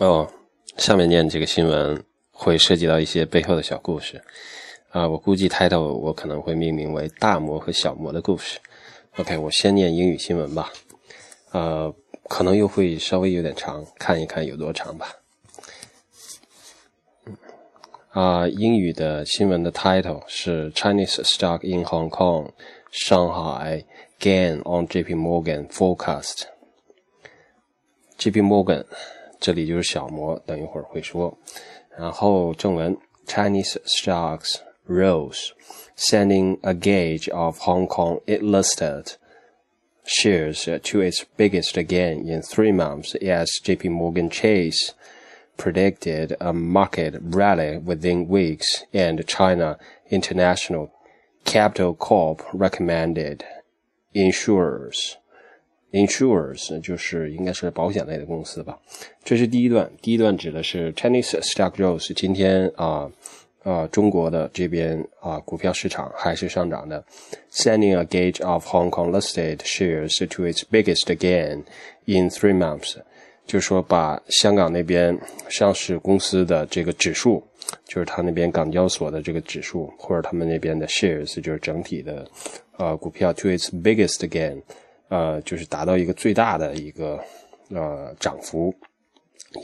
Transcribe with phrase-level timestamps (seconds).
[0.00, 0.26] 哦，
[0.78, 4.18] 下面念这个新闻会涉及到一些背后的小故事
[4.88, 8.58] 啊，我估计 title 我可能会命名为“大魔和小魔的故事”。
[9.18, 10.72] OK，我先念英语新闻吧，
[11.52, 11.94] 呃，
[12.30, 15.16] 可能又会稍微有点长，看一看有多长吧。
[18.12, 22.52] 啊，英语的新闻的 title 是 “Chinese stock in Hong Kong,
[22.90, 23.84] Shanghai
[24.18, 25.14] gain on J.P.
[25.14, 26.44] Morgan forecast”。
[28.16, 28.40] J.P.
[28.40, 28.86] Morgan。
[29.39, 31.37] 这里就是小摩，等一会儿会说。
[31.97, 35.51] 然后正文：Chinese stocks rose,
[35.95, 39.13] sending a gauge of Hong Kong it listed
[40.05, 43.89] shares to its biggest gain in three months as J.P.
[43.89, 44.93] Morgan Chase
[45.57, 49.77] predicted a market rally within weeks, and China
[50.11, 50.91] International
[51.43, 53.43] Capital Corp recommended
[54.13, 55.17] insurers
[55.92, 58.78] Insurers 就是应该是保险类的公司吧，
[59.24, 59.90] 这是第一段。
[60.00, 63.10] 第一段指的是 Chinese stock rose，今天啊
[63.64, 67.04] 啊中国的这边啊股票市场还是上涨的
[67.52, 71.64] ，sending a gauge of Hong Kong listed shares to its biggest gain
[72.04, 72.96] in three months，
[73.46, 75.18] 就是说把香港那边
[75.48, 77.42] 上市公司的这个指数，
[77.84, 82.24] 就是它那边港交所的这个指数，或者他们那边的 shares，就是整体的
[82.76, 84.62] 呃股票 to its biggest gain。
[85.10, 87.20] 呃，就是达到一个最大的一个
[87.68, 88.74] 呃涨幅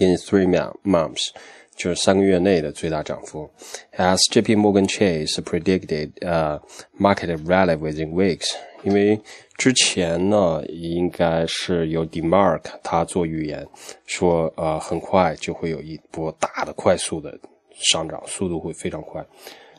[0.00, 0.46] ，in three
[0.84, 1.30] months，
[1.76, 3.48] 就是三个月内的最大涨幅。
[3.96, 4.56] As J.P.
[4.56, 6.58] Morgan Chase predicted, uh,
[6.98, 8.46] market rally within weeks，
[8.82, 9.20] 因为
[9.56, 13.66] 之前呢，应该是有 Demark 他做预言，
[14.04, 17.38] 说呃很快就会有一波大的快速的
[17.72, 19.24] 上涨，速度会非常快。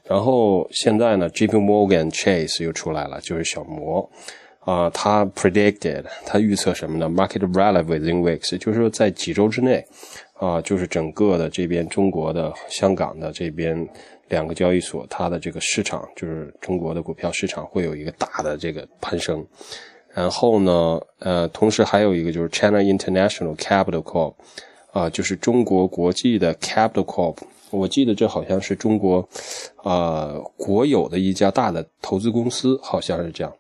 [0.06, 1.58] 然后现在呢，J.P.
[1.58, 4.09] Morgan Chase 又出来了，就是小摩。
[4.68, 9.82] 啊，他 predicted，他预测什么呢？Market rally within weeks，就是说在几周之内，
[10.34, 13.88] 啊，就是整个的这边中国的、香港的这边
[14.28, 19.41] 两个交易所，它的这个市场，就是中国的股票市场会有一个大的这个攀升。
[20.14, 24.34] 然后呢，呃，同时还有一个就是 China International Capital Corp，
[24.91, 27.38] 啊，就是中国国际的 Capital Corp。
[27.69, 29.28] 我记得这好像是中国，
[29.83, 33.53] 呃，国有的一家大的投资公司，好像是这样。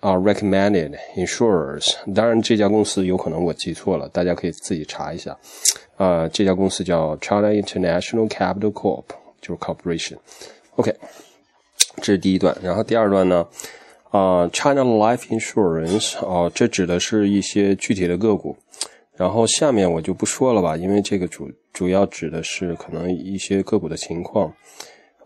[0.00, 5.36] 啊，recommended insurers，当然这家公司有可能我记错了，大家可以自己查一下。
[5.96, 9.04] 啊，这家公司叫 China International Capital Corp，
[9.40, 10.16] 就是 corporation。
[10.76, 10.94] OK，
[11.96, 12.56] 这是第一段。
[12.62, 13.46] 然后第二段呢，
[14.10, 18.56] 啊，China Life Insurance，啊，这指的是一些具体的个股。
[19.16, 24.52] 然后下面我就不说了吧，因为这个主主要指的是可能一些个股的情况。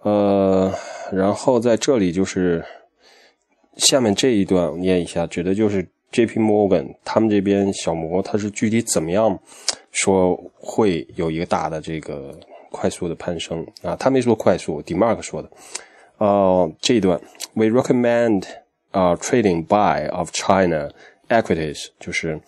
[0.02, 0.72] 呃，
[1.12, 2.64] 然后在这里就是。
[3.76, 6.40] 下面这一段我念一下，指的就是 J.P.
[6.40, 9.38] Morgan 他们这边小摩，它是具体怎么样
[9.92, 12.36] 说会有一个大的这个
[12.72, 13.94] 快速的攀升啊？
[13.94, 15.48] 他没说快速，Demark 说的。
[16.16, 17.20] 呃，这一段
[17.54, 18.46] ，We recommend
[18.90, 20.90] 啊 trading buy of China
[21.28, 22.40] equities，就是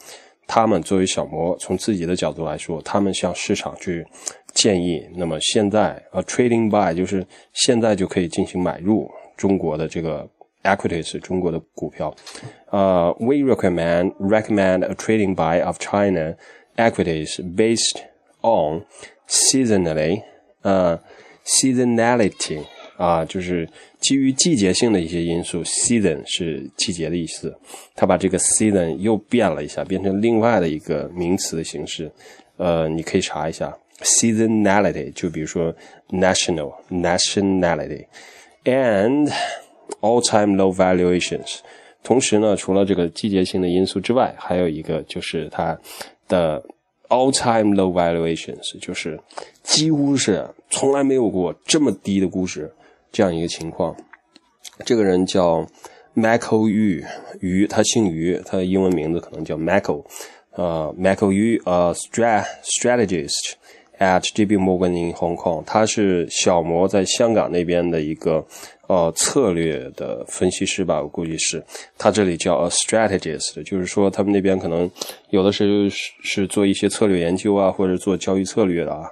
[0.50, 4.06] 他们作为小摩，从自己的角度来说，他们向市场去
[4.54, 10.28] 建议，那么现在啊 trading buy 就是现在就可以进行买入中国的这个。
[10.66, 12.12] equities 中国的股票，
[12.72, 16.36] 呃、uh,，we recommend recommend a trading buy of China
[16.76, 18.00] equities based
[18.42, 18.84] on
[19.30, 20.24] seasonally，
[20.64, 22.64] 呃、uh,，seasonality
[23.01, 23.67] 啊，就是
[23.99, 27.57] 基于季节性的一些因素，season 是季节的意思，
[27.95, 32.11] 他把这个 season 又变了一下，变成另外的一个名词的形式，
[32.59, 35.75] 呃，你可以查一下 seasonality，就比如说
[36.11, 38.05] national nationality
[38.65, 39.33] and
[40.01, 41.59] All-time low valuations。
[42.03, 45.77] 同时呢，除了这个季节性的因素之外，还有一个就是它
[46.29, 46.63] 的
[47.09, 49.19] all-time low valuations，就是
[49.63, 52.71] 几乎是从来没有过这么低的估值
[53.13, 53.97] 这样一个情况。
[54.85, 55.67] 这个人叫
[56.15, 57.05] Michael Yu，
[57.41, 60.05] 于他姓于，他的英文名字可能叫 Michael，
[60.53, 63.55] 呃，Michael Yu，呃，strat strategist
[63.99, 68.47] at JP Morgan in Hong Kong，他是小摩在香港那边的一个。
[68.91, 71.63] 呃，策略的分析师吧，我估计是
[71.97, 74.91] 他这里叫 a strategist，就是说他们那边可能
[75.29, 79.09] 有的时候是是做一些策略研究啊，或者做交易策略的啊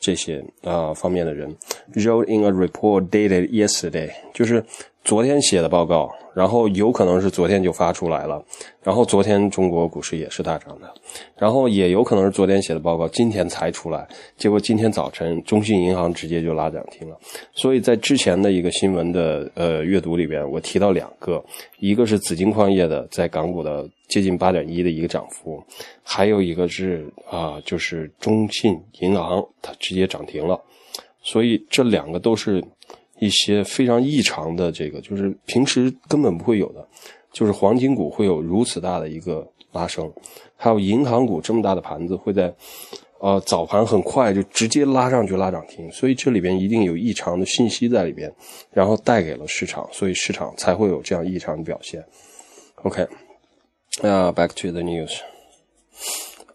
[0.00, 1.48] 这些啊方面的人。
[1.94, 4.64] Wrote in a report dated yesterday，就是
[5.02, 8.44] 昨天写的报告，然后有可能是昨天就发出来了，
[8.82, 10.92] 然后昨天中国股市也是大涨的，
[11.36, 14.06] 然后也有可能是昨天写的报告，今天才出来，
[14.36, 17.18] 结果今天早晨中信银行直接就拉涨停了。
[17.54, 21.42] 所以在之前的一个新闻的呃阅读里边，我提到两个，
[21.78, 25.64] 一个是紫金矿业的在港股的接近八点一的一个涨幅，
[26.02, 30.60] 还有一个是啊就是中信银行它直接涨停了，
[31.22, 32.62] 所以这两个都是。
[33.20, 36.84] 一些非常异常的这个，就是平时根本不会有的，
[37.32, 40.10] 就是黄金股会有如此大的一个拉升，
[40.56, 42.52] 还有银行股这么大的盘子会在，
[43.18, 48.32] 呃早盘很快就直接拉上去拉涨停，所以这里边一定有异常的信息在里边，
[48.72, 52.04] 然后带给了市场，所以市场才会有这样异常的表现。
[52.82, 53.06] OK，
[54.02, 55.12] 那 back to the news。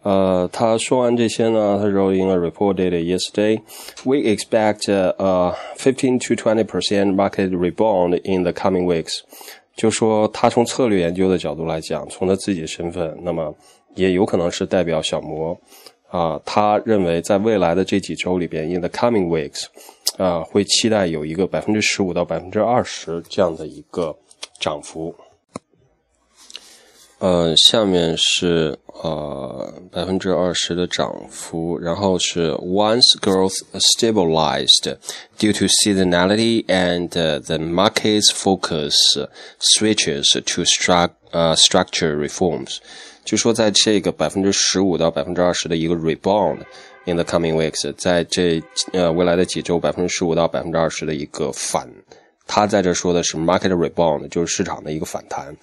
[0.06, 3.60] 呃，他说完这些呢，他说 in a report dated yesterday,
[4.04, 9.22] we expect a 15 to 20 percent market rebound in the coming weeks。
[9.76, 13.52] 就说他从策略研究的角度来讲，从他自己的身份，那么
[13.96, 15.60] 也有可能是代表小摩
[16.12, 19.66] 啊，他认为在未来的这几周里边，in the coming weeks，
[20.18, 24.16] 啊，会期待有一个百分之十五到百分之二十这样的一个
[24.60, 25.16] 涨幅。
[27.19, 34.97] 呃，下面是呃百分之二十的涨幅，然后是 once growth stabilized
[35.39, 38.95] due to seasonality and the market's focus
[39.59, 42.79] switches to stru 呃 structure reforms，
[43.23, 46.61] 就说在这个百分之十五到百分之二十的一个 rebound
[47.05, 48.63] in the coming weeks，在这
[48.95, 51.87] 呃未来的几周百分之十五到百分之二十的一个反，
[52.47, 55.55] 他在这说的是 market rebound，就是市场的一个反弹。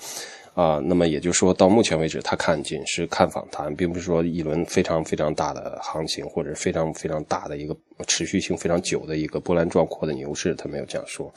[0.55, 7.75] 啊，那么也就是说到目前为止，他看仅是看反弹，并不是说一轮非常非常大的行情，或者非常非常大的一个
[8.07, 11.33] 持续性非常久的一个波澜壮阔的牛市，他没有这样说。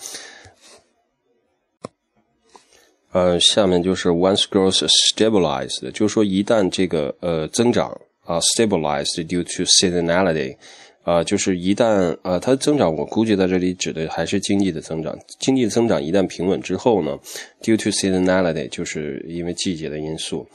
[3.14, 7.90] 呃，下面就是 once growth stabilized，就是说一旦这个呃增长
[8.26, 10.58] 啊 stabilized due to seasonality。
[11.06, 15.18] 啊，就是一旦啊，它增长，我估计在这里指的还是经济的增长。
[15.40, 17.18] 经济增长一旦平稳之后呢
[17.62, 20.46] ，due to seasonality，就是因为季节的因素，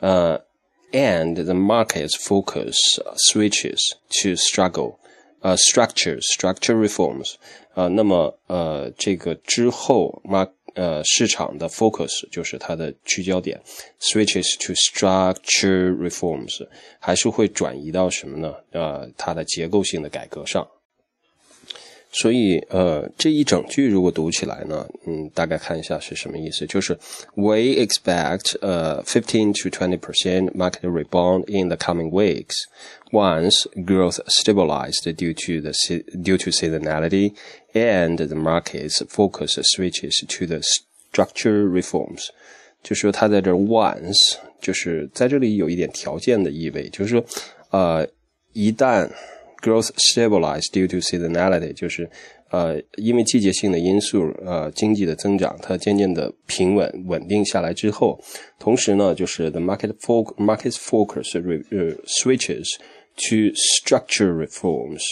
[0.00, 0.38] 呃
[0.92, 2.74] ，and the market's focus
[3.32, 3.78] switches
[4.20, 4.96] to struggle，
[5.40, 7.34] 呃，structure，structure reforms，
[7.74, 10.50] 啊，那么呃，这个之后，mark。
[10.74, 13.60] 呃，市场的 focus 就是它的聚焦点
[14.00, 16.66] ，switches to structure reforms，
[16.98, 18.54] 还是会转移到什么呢？
[18.72, 20.66] 呃，它的结构性的改革上。
[22.11, 26.97] 所以，呃，这一整句如果读起来呢，嗯，大概看一下是什么意思，就是
[27.33, 32.53] We expect a fifteen to twenty percent market rebound in the coming weeks
[33.11, 35.73] once growth stabilized due to the
[36.23, 37.33] due to seasonality
[37.73, 42.27] and the market's focus switches to the structure reforms。
[42.81, 47.25] 就说它在这 once，就是在这里有一点条件的意味，就是说，
[47.71, 48.07] 呃，
[48.53, 49.09] 一旦
[49.62, 52.08] Growth stabilized due to seasonality，就是
[52.50, 58.18] 呃，因为季节性的因素，呃，经济的增长它渐渐的平稳稳定下来之后，
[58.58, 62.64] 同时呢，就是 the market focus market focus re- switches
[63.16, 65.02] to structure reforms。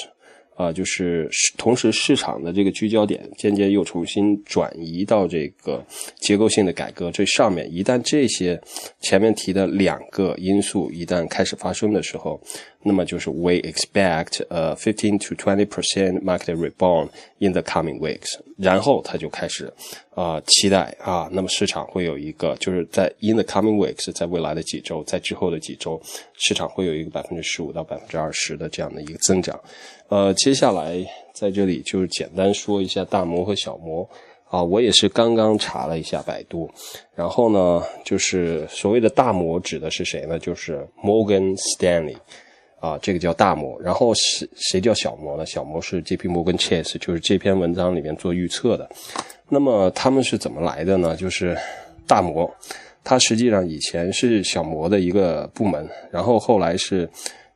[0.57, 5.87] 啊，就是同时市场的这个聚焦点渐渐又重新转移到这个
[6.17, 7.73] 结构性的改革这上面。
[7.73, 8.61] 一旦这些
[9.01, 12.43] 前面提的两个因素一旦开始发生的时候，
[12.83, 17.09] 那么就是 we expect a fifteen to twenty percent market rebound
[17.39, 18.39] in the coming weeks。
[18.57, 19.73] 然后他就开始
[20.15, 26.01] 啊期待啊，那么市场会有一个就是在 in the coming weeks，在未来的几周，在之后的几周，
[26.35, 29.61] 市场会有一个百分之十五到百分之二十的这样的一个增长。
[30.09, 34.09] 呃，接下来在这里就是简单说一下大摩和小摩
[34.49, 36.71] 啊，我也是刚刚查了一下百度，
[37.15, 40.39] 然后呢，就是所谓的大摩指的是谁呢？
[40.39, 42.17] 就是 Morgan Stanley
[42.81, 43.81] 啊，这个叫大摩。
[43.81, 45.47] 然后谁谁叫小摩呢？
[45.47, 46.29] 小摩是 J.P.
[46.29, 48.89] Morgan Chase，就是这篇文章里面做预测的。
[49.49, 51.17] 那么他们是怎么来的呢？
[51.17, 51.57] 就是
[52.07, 52.51] 大摩，
[53.03, 57.09] 它实际上以前是小摩的一个部门，然后后来是。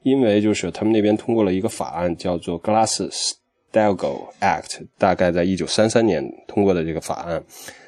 [0.04, 7.40] 因为就是他们那边通过了一个法案，叫做 Glass-Steagall Act，大概在一九三三年通过的这个法案。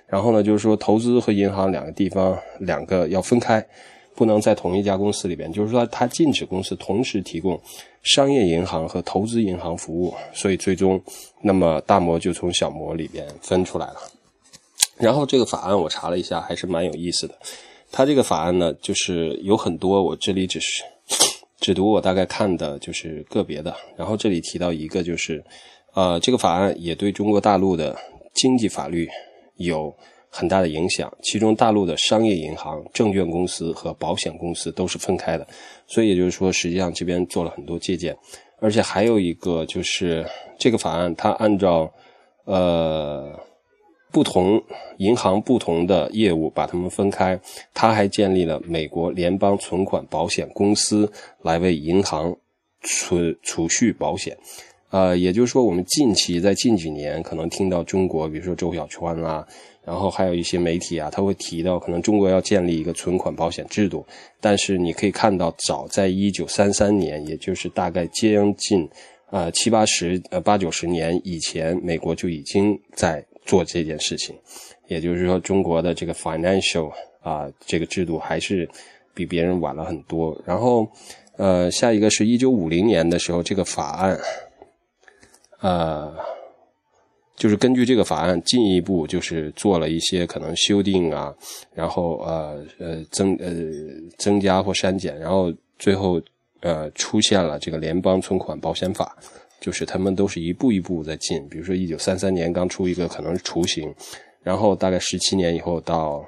[0.07, 3.67] 然后呢，就是说投资和银行两个地方两个要分开，
[4.15, 5.53] 不能在同一家公司里边。
[5.53, 7.61] 就是说，它禁止公司同时提供
[8.03, 10.15] 商业银行和投资银行服务。
[10.33, 11.03] 所以最终，
[11.43, 13.97] 那么大摩就从小摩里边分出来了。
[14.97, 17.35] 然后这个法案我查了一下，还是蛮有意思的。
[17.91, 20.83] 它这个法案呢，就是有很多，我这里只是。
[21.61, 25.43] 只读我大概看的就是个别的，然后这里提到一个就是，
[25.95, 27.97] 呃，这个法案也对中国大陆的
[28.35, 29.09] 经济法律
[29.57, 29.95] 有
[30.37, 31.13] 很大的影响。
[31.23, 35.47] 其中，大陆的商业银行、证券公司和保险公司都是分开的，
[35.87, 38.17] 所以也就是说，实际上这边做了很多借鉴。
[38.59, 40.27] 而且还有一个就是
[40.59, 41.93] 这个法案，它按照
[42.45, 43.39] 呃
[44.11, 44.61] 不同
[44.99, 47.39] 银行不同的业务把它们分开，
[47.73, 51.13] 它还建立了美国联邦存款保险公司
[51.43, 52.35] 来为银行
[52.83, 54.37] 存储蓄保险。
[54.91, 59.45] 呃，也就是说，我们近期在近几年可能听到中国，比如说周小川啊，
[59.85, 64.05] 然后还有一些媒体啊，他会提到可能中国要建立一个存款保险制度。
[64.41, 68.89] 但是你可以看到，早在一九三三年，也就是大概将近
[69.31, 74.35] 啊七八十呃八九十年以前，美国就已经在做这件事情。
[74.89, 76.91] 也就是说，中国的这个 financial
[77.23, 78.69] 啊这个制度还是
[79.15, 80.41] 比别人晚了很多。
[80.45, 80.87] 然后
[81.37, 84.19] 呃，下一个是一九五零年的时候，这个法案。
[85.61, 86.15] 呃，
[87.37, 91.35] 就是根据这个法案进一步就是做了一些可能修订啊，
[91.75, 93.53] 然后呃呃增呃
[94.19, 96.21] 增加或删减，然后最后
[96.61, 99.17] 呃出现了这个联邦存款保险法，
[99.61, 101.47] 就是他们都是一步一步在进。
[101.49, 103.93] 比如说一九三三年刚出一个可能是雏形，
[104.43, 106.25] 然后大概十七年以后到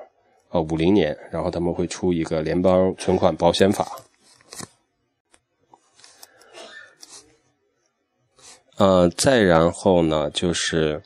[0.50, 3.86] 呃五零年，然后他们会出一个联邦存款保险法。
[8.76, 11.00] 呃，再然后呢，就是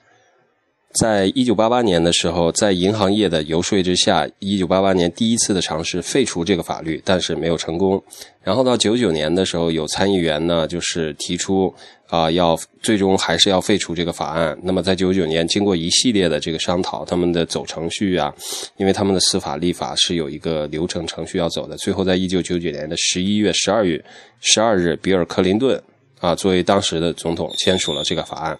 [0.94, 8.02] 在一九八八年的时候，在银行业的游说之下，一九八八年第一次的尝试废除这个法律，但是没有成功。
[8.42, 11.72] 然后到九九年的时候，有参议员呢，就是提出
[12.08, 14.58] 啊，要最终还是要废除这个法案。
[14.64, 18.34] 那么在九九年，经过一系列的这个商讨，他们的走程序啊，
[18.78, 21.76] 因为他们的司法立法是有一个流程程序要走的。
[21.76, 24.04] 最后在一九九九年的十一月十二月
[24.40, 25.80] 十二日，比尔·克林顿。
[26.20, 28.58] 啊，作为当时的总统签署了这个法案，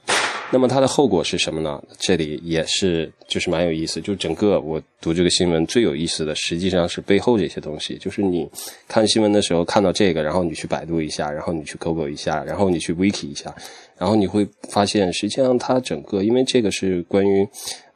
[0.50, 1.78] 那么它的后果是什么呢？
[1.98, 7.98] 这里也是就是蛮有意思，就整个我读这个新闻最有意思的，实际上是背后这些东西。
[7.98, 8.48] 就是你
[8.88, 13.54] 看新闻的时候看到这个，然后你去百度一下，然后你去 Google 一下，然后你去 Wiki 一下，
[13.98, 17.46] 然后你会发现，实际上它整个，因为这个是关于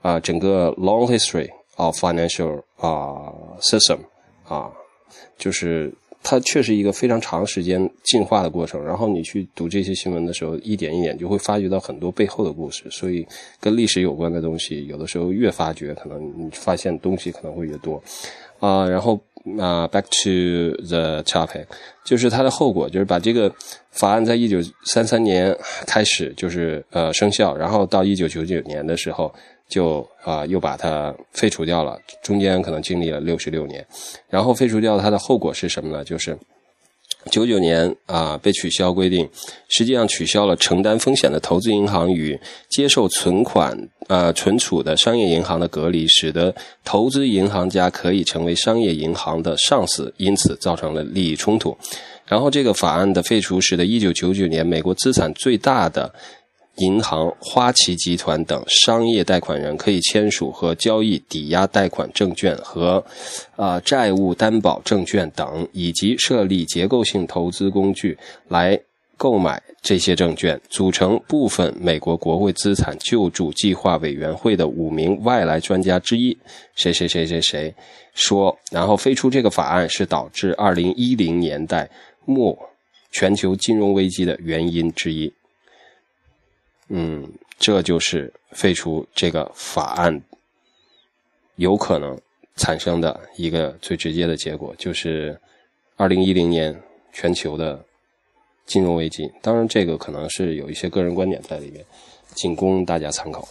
[0.02, 4.00] 啊整个 long history of financial 啊 system
[4.46, 4.70] 啊，
[5.38, 5.90] 就是。
[6.24, 12.84] 它确实一个非常长时间进化的过程，然后你去读这些新闻的时候，一点一点就会发掘到很多背后的故事。
[12.90, 13.24] 所以，
[13.60, 18.02] 跟历史有关的东西，有的时候越发掘，可能你发现东西可能会越多。
[18.58, 19.20] 啊，然后
[19.58, 21.66] 啊，back to the topic，
[22.04, 23.52] 就是它的后果，就是把这个
[23.90, 29.34] 法案在一九三三年开始就是呃生效，然后到一九九九年的时候。
[29.66, 31.98] 就啊，又把它废除掉了。
[32.22, 33.84] 中间可能经历了六十六年，
[34.28, 36.04] 然后废除掉它的后果是什么呢？
[36.04, 36.36] 就是
[37.30, 39.28] 九九年啊被取消规定，
[39.68, 42.38] 实际上取消了承担风险的投资银行与
[42.68, 46.54] 接受存款啊存储的商业银行的隔离，使得
[46.84, 51.76] 投资银行家可以成为商业银行的上司，因此造成了利益冲突。
[52.26, 56.12] 然后这个法案的废除使得一九九九年美国资产最大的。
[56.76, 63.04] 银行、花旗集团等商业贷款人可以签署和交易抵押贷款证券和
[63.54, 68.78] 啊债务担保证券等，以及设立结构性投资工具来
[69.16, 70.60] 购买这些证券。
[70.68, 76.36] 组成部分美国国会资产救助计划委员会的五名外来专家之一，
[76.74, 77.72] 谁谁谁谁谁
[78.14, 81.88] 说，然后飞出这个法案是导致二零一零年代
[82.24, 82.58] 末
[83.12, 85.32] 全球金融危机的原因之一。
[86.88, 87.26] 嗯，
[87.58, 90.22] 这就是废除这个法案
[91.56, 92.18] 有可能
[92.56, 95.38] 产生的一个最直接的结果，就是
[95.96, 96.78] 二零一零年
[97.12, 97.82] 全球的
[98.66, 99.30] 金融危机。
[99.40, 101.84] 当然，这个可能是有一些个人观点在里面，
[102.34, 103.48] 仅供大家参考。